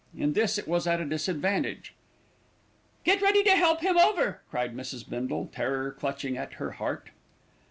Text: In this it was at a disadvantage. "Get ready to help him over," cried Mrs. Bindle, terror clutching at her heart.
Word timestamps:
In 0.17 0.33
this 0.33 0.57
it 0.57 0.67
was 0.67 0.87
at 0.87 0.99
a 0.99 1.05
disadvantage. 1.05 1.93
"Get 3.05 3.21
ready 3.21 3.43
to 3.43 3.51
help 3.51 3.81
him 3.81 3.99
over," 3.99 4.41
cried 4.49 4.75
Mrs. 4.75 5.07
Bindle, 5.07 5.51
terror 5.53 5.91
clutching 5.91 6.35
at 6.39 6.53
her 6.53 6.71
heart. 6.71 7.11